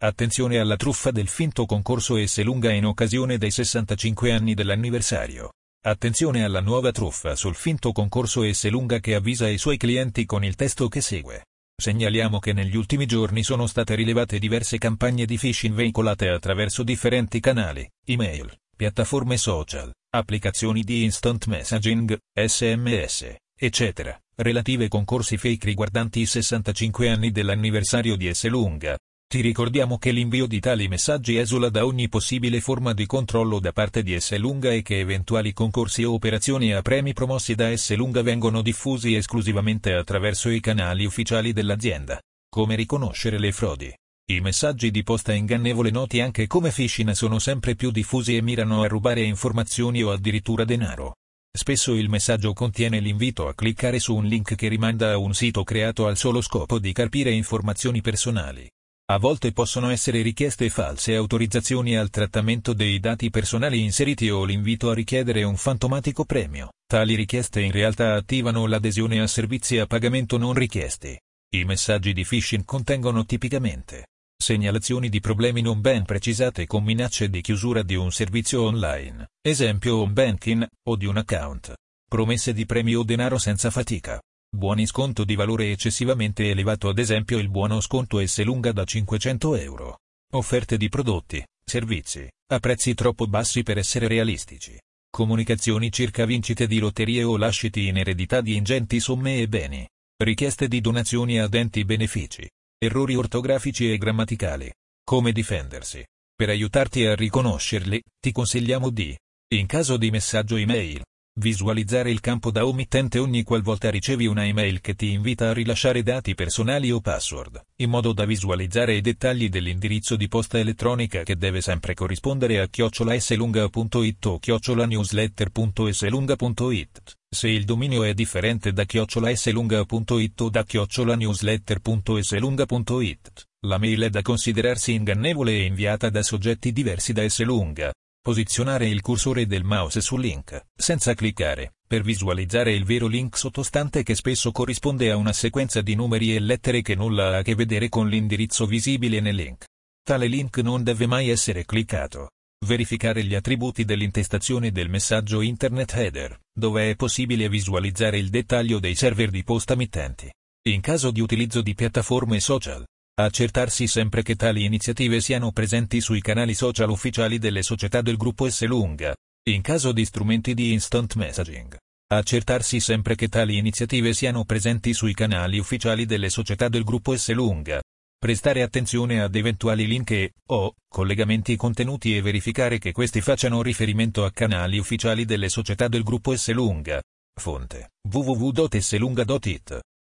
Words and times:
Attenzione 0.00 0.60
alla 0.60 0.76
truffa 0.76 1.10
del 1.10 1.26
finto 1.26 1.66
concorso 1.66 2.16
Esselunga 2.16 2.70
in 2.70 2.84
occasione 2.84 3.36
dei 3.36 3.50
65 3.50 4.30
anni 4.30 4.54
dell'anniversario. 4.54 5.54
Attenzione 5.84 6.44
alla 6.44 6.60
nuova 6.60 6.92
truffa 6.92 7.34
sul 7.34 7.56
finto 7.56 7.90
concorso 7.90 8.44
Esselunga 8.44 9.00
che 9.00 9.16
avvisa 9.16 9.48
i 9.48 9.58
suoi 9.58 9.76
clienti 9.76 10.24
con 10.24 10.44
il 10.44 10.54
testo 10.54 10.86
che 10.86 11.00
segue. 11.00 11.46
Segnaliamo 11.76 12.38
che 12.38 12.52
negli 12.52 12.76
ultimi 12.76 13.06
giorni 13.06 13.42
sono 13.42 13.66
state 13.66 13.96
rilevate 13.96 14.38
diverse 14.38 14.78
campagne 14.78 15.26
di 15.26 15.36
phishing 15.36 15.74
veicolate 15.74 16.28
attraverso 16.28 16.84
differenti 16.84 17.40
canali, 17.40 17.84
email, 18.06 18.56
piattaforme 18.76 19.36
social, 19.36 19.92
applicazioni 20.10 20.84
di 20.84 21.02
instant 21.02 21.46
messaging, 21.46 22.16
SMS, 22.32 23.34
eccetera, 23.52 24.16
relative 24.36 24.86
concorsi 24.86 25.36
fake 25.36 25.66
riguardanti 25.66 26.20
i 26.20 26.26
65 26.26 27.08
anni 27.10 27.32
dell'anniversario 27.32 28.14
di 28.14 28.28
Esselunga, 28.28 28.96
ti 29.28 29.42
ricordiamo 29.42 29.98
che 29.98 30.10
l'invio 30.10 30.46
di 30.46 30.58
tali 30.58 30.88
messaggi 30.88 31.36
esula 31.36 31.68
da 31.68 31.84
ogni 31.84 32.08
possibile 32.08 32.62
forma 32.62 32.94
di 32.94 33.04
controllo 33.04 33.60
da 33.60 33.72
parte 33.72 34.02
di 34.02 34.14
Esselunga 34.14 34.72
e 34.72 34.80
che 34.80 35.00
eventuali 35.00 35.52
concorsi 35.52 36.02
o 36.02 36.14
operazioni 36.14 36.72
a 36.72 36.80
premi 36.80 37.12
promossi 37.12 37.54
da 37.54 37.70
Esselunga 37.70 38.22
vengono 38.22 38.62
diffusi 38.62 39.14
esclusivamente 39.14 39.92
attraverso 39.92 40.48
i 40.48 40.60
canali 40.60 41.04
ufficiali 41.04 41.52
dell'azienda. 41.52 42.18
Come 42.48 42.74
riconoscere 42.74 43.38
le 43.38 43.52
frodi? 43.52 43.94
I 44.30 44.40
messaggi 44.40 44.90
di 44.90 45.02
posta 45.02 45.34
ingannevole 45.34 45.90
noti 45.90 46.20
anche 46.20 46.46
come 46.46 46.70
phishing 46.70 47.10
sono 47.10 47.38
sempre 47.38 47.74
più 47.74 47.90
diffusi 47.90 48.34
e 48.34 48.40
mirano 48.40 48.80
a 48.80 48.88
rubare 48.88 49.20
informazioni 49.20 50.02
o 50.02 50.10
addirittura 50.10 50.64
denaro. 50.64 51.16
Spesso 51.54 51.92
il 51.92 52.08
messaggio 52.08 52.54
contiene 52.54 52.98
l'invito 52.98 53.46
a 53.46 53.54
cliccare 53.54 53.98
su 53.98 54.16
un 54.16 54.24
link 54.24 54.54
che 54.54 54.68
rimanda 54.68 55.12
a 55.12 55.18
un 55.18 55.34
sito 55.34 55.64
creato 55.64 56.06
al 56.06 56.16
solo 56.16 56.40
scopo 56.40 56.78
di 56.78 56.92
carpire 56.92 57.30
informazioni 57.30 58.00
personali. 58.00 58.66
A 59.10 59.16
volte 59.16 59.52
possono 59.52 59.88
essere 59.88 60.20
richieste 60.20 60.68
false 60.68 61.14
autorizzazioni 61.14 61.96
al 61.96 62.10
trattamento 62.10 62.74
dei 62.74 63.00
dati 63.00 63.30
personali 63.30 63.82
inseriti 63.82 64.28
o 64.28 64.44
l'invito 64.44 64.90
a 64.90 64.94
richiedere 64.94 65.44
un 65.44 65.56
fantomatico 65.56 66.26
premio. 66.26 66.72
Tali 66.86 67.14
richieste 67.14 67.62
in 67.62 67.72
realtà 67.72 68.12
attivano 68.12 68.66
l'adesione 68.66 69.22
a 69.22 69.26
servizi 69.26 69.78
a 69.78 69.86
pagamento 69.86 70.36
non 70.36 70.52
richiesti. 70.52 71.18
I 71.54 71.64
messaggi 71.64 72.12
di 72.12 72.22
phishing 72.22 72.66
contengono 72.66 73.24
tipicamente 73.24 74.08
segnalazioni 74.40 75.08
di 75.08 75.20
problemi 75.20 75.62
non 75.62 75.80
ben 75.80 76.04
precisate 76.04 76.66
con 76.66 76.84
minacce 76.84 77.30
di 77.30 77.40
chiusura 77.40 77.82
di 77.82 77.94
un 77.96 78.12
servizio 78.12 78.62
online, 78.62 79.30
esempio 79.40 79.96
home 79.96 80.12
banking, 80.12 80.66
o 80.86 80.96
di 80.96 81.06
un 81.06 81.16
account, 81.16 81.74
promesse 82.06 82.52
di 82.52 82.66
premi 82.66 82.94
o 82.94 83.02
denaro 83.02 83.38
senza 83.38 83.70
fatica, 83.70 84.20
Buoni 84.50 84.86
sconto 84.86 85.24
di 85.24 85.34
valore 85.34 85.70
eccessivamente 85.70 86.48
elevato 86.48 86.88
ad 86.88 86.98
esempio 86.98 87.38
il 87.38 87.50
buono 87.50 87.80
sconto 87.82 88.24
S 88.24 88.42
lunga 88.42 88.72
da 88.72 88.82
500 88.82 89.56
euro. 89.56 89.98
Offerte 90.32 90.78
di 90.78 90.88
prodotti, 90.88 91.44
servizi, 91.62 92.26
a 92.50 92.58
prezzi 92.58 92.94
troppo 92.94 93.26
bassi 93.26 93.62
per 93.62 93.76
essere 93.76 94.08
realistici. 94.08 94.80
Comunicazioni 95.10 95.92
circa 95.92 96.24
vincite 96.24 96.66
di 96.66 96.78
lotterie 96.78 97.24
o 97.24 97.36
lasciti 97.36 97.88
in 97.88 97.98
eredità 97.98 98.40
di 98.40 98.56
ingenti 98.56 99.00
somme 99.00 99.38
e 99.38 99.48
beni. 99.48 99.86
Richieste 100.16 100.66
di 100.66 100.80
donazioni 100.80 101.38
ad 101.38 101.52
enti 101.52 101.84
benefici. 101.84 102.48
Errori 102.78 103.16
ortografici 103.16 103.92
e 103.92 103.98
grammaticali. 103.98 104.72
Come 105.04 105.32
difendersi. 105.32 106.02
Per 106.34 106.48
aiutarti 106.48 107.04
a 107.04 107.14
riconoscerli, 107.14 108.02
ti 108.18 108.32
consigliamo 108.32 108.88
di, 108.88 109.16
in 109.54 109.66
caso 109.66 109.96
di 109.98 110.10
messaggio 110.10 110.56
email, 110.56 111.02
Visualizzare 111.40 112.10
il 112.10 112.18
campo 112.18 112.50
da 112.50 112.66
omittente 112.66 113.20
ogni 113.20 113.44
qualvolta 113.44 113.90
ricevi 113.90 114.26
una 114.26 114.44
email 114.44 114.80
che 114.80 114.96
ti 114.96 115.12
invita 115.12 115.50
a 115.50 115.52
rilasciare 115.52 116.02
dati 116.02 116.34
personali 116.34 116.90
o 116.90 117.00
password, 117.00 117.64
in 117.76 117.90
modo 117.90 118.12
da 118.12 118.24
visualizzare 118.24 118.96
i 118.96 119.00
dettagli 119.00 119.48
dell'indirizzo 119.48 120.16
di 120.16 120.26
posta 120.26 120.58
elettronica 120.58 121.22
che 121.22 121.36
deve 121.36 121.60
sempre 121.60 121.94
corrispondere 121.94 122.58
a 122.58 122.66
chiocciolaslunga.it 122.66 124.26
o 124.26 124.40
chiocciolanewsletter.slunga.it. 124.40 127.02
Se 127.30 127.48
il 127.48 127.64
dominio 127.64 128.02
è 128.02 128.14
differente 128.14 128.72
da 128.72 128.82
chiocciolaslunga.it 128.82 130.40
o 130.40 130.50
da 130.50 130.64
chiocciolanewsletter.slunga.it, 130.64 133.46
la 133.60 133.78
mail 133.78 134.02
è 134.02 134.10
da 134.10 134.22
considerarsi 134.22 134.94
ingannevole 134.94 135.52
e 135.52 135.66
inviata 135.66 136.10
da 136.10 136.24
soggetti 136.24 136.72
diversi 136.72 137.12
da 137.12 137.28
Slunga. 137.28 137.92
Posizionare 138.20 138.88
il 138.88 139.00
cursore 139.00 139.46
del 139.46 139.64
mouse 139.64 140.00
sul 140.00 140.20
link, 140.20 140.66
senza 140.76 141.14
cliccare, 141.14 141.74
per 141.86 142.02
visualizzare 142.02 142.74
il 142.74 142.84
vero 142.84 143.06
link 143.06 143.38
sottostante 143.38 144.02
che 144.02 144.14
spesso 144.14 144.52
corrisponde 144.52 145.10
a 145.10 145.16
una 145.16 145.32
sequenza 145.32 145.80
di 145.80 145.94
numeri 145.94 146.34
e 146.34 146.40
lettere 146.40 146.82
che 146.82 146.94
nulla 146.94 147.28
ha 147.28 147.38
a 147.38 147.42
che 147.42 147.54
vedere 147.54 147.88
con 147.88 148.08
l'indirizzo 148.08 148.66
visibile 148.66 149.20
nel 149.20 149.34
link. 149.34 149.64
Tale 150.02 150.26
link 150.26 150.58
non 150.58 150.82
deve 150.82 151.06
mai 151.06 151.30
essere 151.30 151.64
cliccato. 151.64 152.30
Verificare 152.66 153.24
gli 153.24 153.34
attributi 153.34 153.84
dell'intestazione 153.84 154.72
del 154.72 154.88
messaggio 154.88 155.40
Internet 155.40 155.92
Header, 155.94 156.38
dove 156.52 156.90
è 156.90 156.96
possibile 156.96 157.48
visualizzare 157.48 158.18
il 158.18 158.30
dettaglio 158.30 158.78
dei 158.78 158.94
server 158.94 159.30
di 159.30 159.44
posta 159.44 159.76
mittenti. 159.76 160.30
In 160.68 160.80
caso 160.80 161.10
di 161.10 161.20
utilizzo 161.20 161.62
di 161.62 161.74
piattaforme 161.74 162.40
social, 162.40 162.84
Accertarsi 163.20 163.88
sempre 163.88 164.22
che 164.22 164.36
tali 164.36 164.64
iniziative 164.64 165.20
siano 165.20 165.50
presenti 165.50 166.00
sui 166.00 166.20
canali 166.20 166.54
social 166.54 166.88
ufficiali 166.88 167.38
delle 167.38 167.64
società 167.64 168.00
del 168.00 168.16
gruppo 168.16 168.48
S 168.48 168.64
lunga. 168.64 169.12
In 169.48 169.60
caso 169.60 169.90
di 169.90 170.04
strumenti 170.04 170.54
di 170.54 170.72
instant 170.72 171.16
messaging. 171.16 171.76
Accertarsi 172.12 172.78
sempre 172.78 173.16
che 173.16 173.26
tali 173.26 173.58
iniziative 173.58 174.14
siano 174.14 174.44
presenti 174.44 174.94
sui 174.94 175.14
canali 175.14 175.58
ufficiali 175.58 176.06
delle 176.06 176.30
società 176.30 176.68
del 176.68 176.84
gruppo 176.84 177.16
S 177.16 177.32
lunga. 177.32 177.82
Prestare 178.16 178.62
attenzione 178.62 179.20
ad 179.20 179.34
eventuali 179.34 179.88
link 179.88 180.12
e, 180.12 180.34
o, 180.50 180.74
collegamenti 180.88 181.56
contenuti 181.56 182.16
e 182.16 182.22
verificare 182.22 182.78
che 182.78 182.92
questi 182.92 183.20
facciano 183.20 183.62
riferimento 183.62 184.24
a 184.24 184.30
canali 184.30 184.78
ufficiali 184.78 185.24
delle 185.24 185.48
società 185.48 185.88
del 185.88 186.04
gruppo 186.04 186.36
S 186.36 186.52
lunga. 186.52 187.02
Fonte 187.34 187.90
www.slunga.it 188.08 189.80